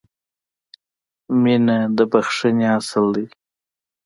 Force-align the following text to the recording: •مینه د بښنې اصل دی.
•مینه 1.41 1.77
د 1.95 1.97
بښنې 2.11 2.67
اصل 2.77 3.05
دی. 3.15 3.25